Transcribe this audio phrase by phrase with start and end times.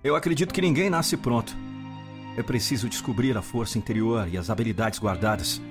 [0.02, 1.56] Eu acredito que ninguém nasce pronto.
[2.36, 5.62] É preciso descobrir a força interior e as habilidades guardadas.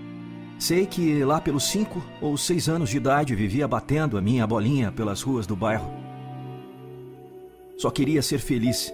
[0.57, 4.89] Sei que lá pelos cinco ou seis anos de idade vivia batendo a minha bolinha
[4.89, 5.98] pelas ruas do bairro.
[7.79, 8.93] Só queria ser feliz.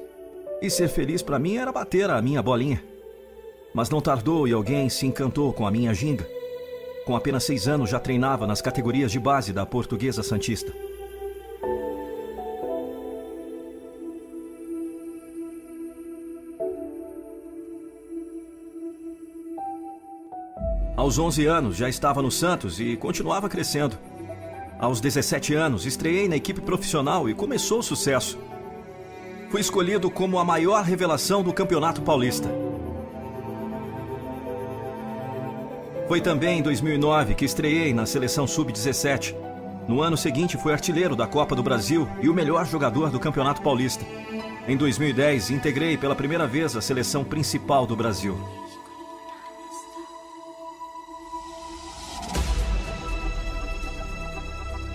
[0.61, 2.83] E ser feliz para mim era bater a minha bolinha.
[3.73, 6.29] Mas não tardou e alguém se encantou com a minha ginga.
[7.03, 10.71] Com apenas seis anos já treinava nas categorias de base da Portuguesa Santista.
[20.95, 23.97] Aos 11 anos já estava no Santos e continuava crescendo.
[24.77, 28.37] Aos 17 anos estreiei na equipe profissional e começou o sucesso.
[29.55, 32.53] Fui escolhido como a maior revelação do Campeonato Paulista.
[36.09, 39.33] Foi também em 2009 que estreiei na seleção sub-17.
[39.87, 43.61] No ano seguinte fui artilheiro da Copa do Brasil e o melhor jogador do Campeonato
[43.61, 44.05] Paulista.
[44.67, 48.37] Em 2010 integrei pela primeira vez a seleção principal do Brasil.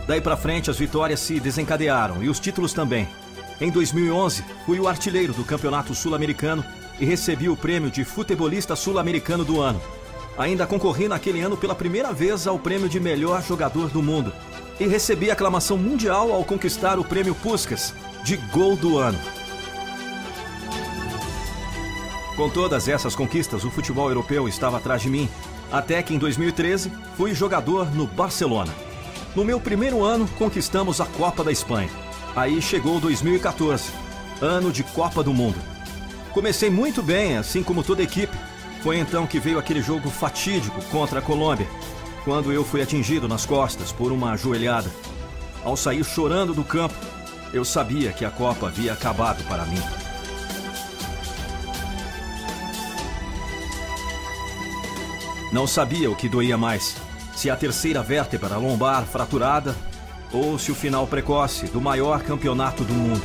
[0.07, 3.09] Daí para frente as vitórias se desencadearam e os títulos também.
[3.61, 6.65] Em 2011, fui o artilheiro do Campeonato Sul-Americano
[6.99, 9.81] e recebi o prêmio de futebolista sul-americano do ano.
[10.39, 14.33] Ainda concorri naquele ano pela primeira vez ao prêmio de melhor jogador do mundo
[14.79, 17.95] e recebi aclamação mundial ao conquistar o prêmio Puskas
[18.25, 19.19] de gol do ano.
[22.37, 25.29] Com todas essas conquistas, o futebol europeu estava atrás de mim,
[25.71, 28.73] até que em 2013 fui jogador no Barcelona.
[29.37, 31.91] No meu primeiro ano, conquistamos a Copa da Espanha.
[32.35, 33.91] Aí chegou 2014,
[34.41, 35.59] ano de Copa do Mundo.
[36.33, 38.37] Comecei muito bem, assim como toda a equipe.
[38.83, 41.67] Foi então que veio aquele jogo fatídico contra a Colômbia,
[42.25, 44.89] quando eu fui atingido nas costas por uma ajoelhada.
[45.65, 46.95] Ao sair chorando do campo,
[47.53, 49.83] eu sabia que a Copa havia acabado para mim.
[55.53, 56.97] Não sabia o que doía mais:
[57.35, 59.75] se a terceira vértebra lombar fraturada
[60.33, 63.23] ou se o final precoce do maior campeonato do mundo.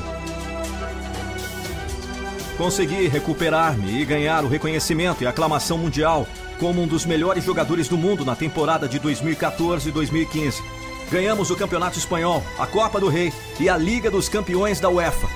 [2.57, 6.25] Consegui recuperar-me e ganhar o reconhecimento e aclamação mundial
[6.59, 10.63] como um dos melhores jogadores do mundo na temporada de 2014 e 2015.
[11.11, 15.27] Ganhamos o Campeonato Espanhol, a Copa do Rei e a Liga dos Campeões da UEFA.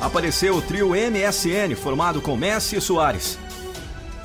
[0.00, 3.38] Apareceu o trio MSN, formado com Messi e Soares.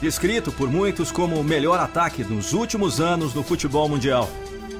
[0.01, 4.29] Descrito por muitos como o melhor ataque nos últimos anos no futebol mundial.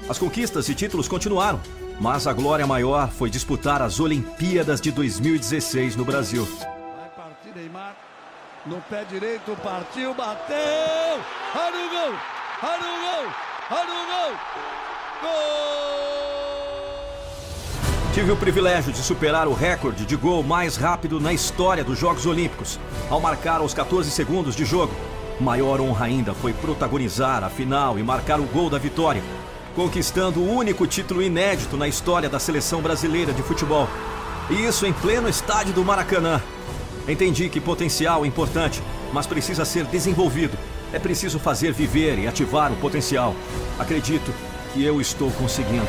[0.08, 1.60] As conquistas e títulos continuaram,
[2.00, 6.46] mas a glória maior foi disputar as Olimpíadas de 2016 no Brasil.
[6.46, 7.96] Vai partir Neymar.
[8.68, 10.58] No pé direito, partiu, bateu!
[11.56, 12.14] Olha o gol!
[12.62, 13.26] Olha o gol!
[13.72, 14.32] Olha o gol!
[15.22, 16.06] Gol!
[18.14, 22.28] Tive o privilégio de superar o recorde de gol mais rápido na história dos Jogos
[22.28, 24.94] Olímpicos, ao marcar aos 14 segundos de jogo.
[25.40, 29.22] Maior honra ainda foi protagonizar a final e marcar o gol da vitória,
[29.76, 33.90] conquistando o único título inédito na história da seleção brasileira de futebol.
[34.50, 36.42] E isso em pleno estádio do Maracanã.
[37.08, 38.82] Entendi que potencial é importante,
[39.12, 40.58] mas precisa ser desenvolvido.
[40.94, 43.36] É preciso fazer viver e ativar o potencial.
[43.78, 44.34] Acredito
[44.74, 45.88] que eu estou conseguindo.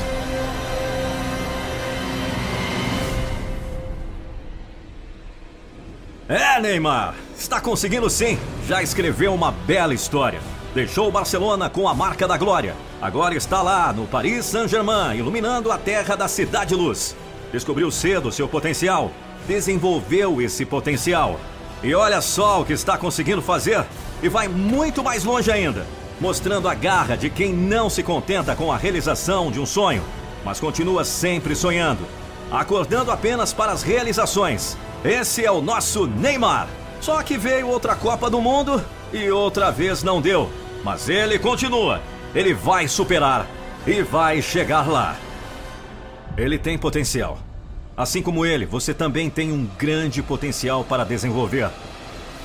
[6.29, 8.37] É, Neymar, está conseguindo sim.
[8.67, 10.41] Já escreveu uma bela história.
[10.75, 12.75] Deixou o Barcelona com a marca da glória.
[13.00, 17.14] Agora está lá no Paris Saint-Germain, iluminando a terra da Cidade Luz.
[17.52, 19.12] Descobriu cedo seu potencial,
[19.46, 21.38] desenvolveu esse potencial.
[21.82, 23.84] E olha só o que está conseguindo fazer
[24.22, 25.87] e vai muito mais longe ainda,
[26.19, 30.02] mostrando a garra de quem não se contenta com a realização de um sonho,
[30.43, 32.06] mas continua sempre sonhando,
[32.50, 34.76] acordando apenas para as realizações.
[35.04, 36.66] Esse é o nosso Neymar.
[36.98, 38.82] Só que veio outra Copa do Mundo
[39.12, 40.50] e outra vez não deu.
[40.82, 42.00] Mas ele continua.
[42.34, 43.46] Ele vai superar
[43.87, 45.17] e vai chegar lá.
[46.37, 47.38] Ele tem potencial.
[47.96, 51.70] Assim como ele, você também tem um grande potencial para desenvolver.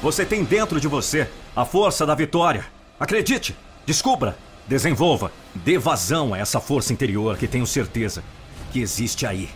[0.02, 2.66] Você tem dentro de você a força da vitória.
[3.00, 3.56] Acredite,
[3.86, 8.24] descubra, desenvolva, dê vazão a essa força interior que tenho certeza
[8.72, 9.50] que existe aí.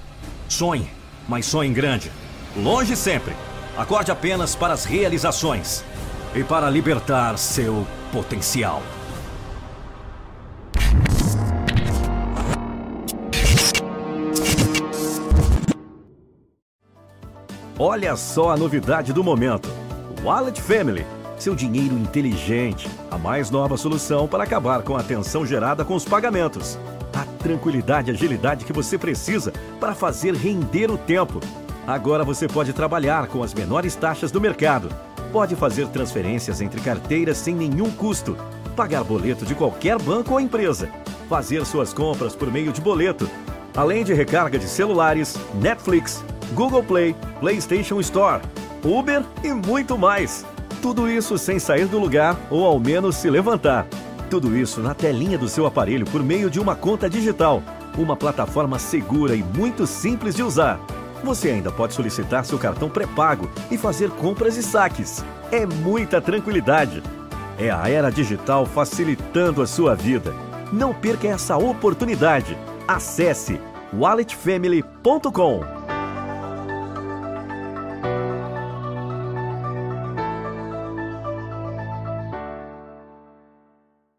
[0.50, 0.90] Sonhe,
[1.28, 2.12] mas sonhe grande.
[2.58, 3.34] Longe sempre.
[3.78, 5.84] Acorde apenas para as realizações
[6.34, 8.82] e para libertar seu potencial.
[17.78, 19.70] Olha só a novidade do momento:
[20.24, 21.06] Wallet Family.
[21.38, 26.06] Seu dinheiro inteligente, a mais nova solução para acabar com a tensão gerada com os
[26.06, 26.80] pagamentos.
[27.14, 31.42] A tranquilidade e agilidade que você precisa para fazer render o tempo.
[31.86, 34.88] Agora você pode trabalhar com as menores taxas do mercado.
[35.34, 38.38] Pode fazer transferências entre carteiras sem nenhum custo.
[38.74, 40.88] Pagar boleto de qualquer banco ou empresa.
[41.28, 43.30] Fazer suas compras por meio de boleto.
[43.76, 48.42] Além de recarga de celulares, Netflix, Google Play, PlayStation Store,
[48.84, 50.46] Uber e muito mais.
[50.82, 53.88] Tudo isso sem sair do lugar ou ao menos se levantar.
[54.30, 57.62] Tudo isso na telinha do seu aparelho por meio de uma conta digital.
[57.98, 60.80] Uma plataforma segura e muito simples de usar.
[61.24, 65.24] Você ainda pode solicitar seu cartão pré-pago e fazer compras e saques.
[65.52, 67.02] É muita tranquilidade.
[67.58, 70.36] É a era digital facilitando a sua vida.
[70.72, 72.58] Não perca essa oportunidade.
[72.88, 73.60] Acesse
[73.94, 75.85] walletfamily.com.